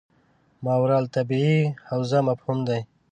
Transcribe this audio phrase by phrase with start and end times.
[0.63, 2.79] ماورا الطبیعي حوزه مفهوم دی.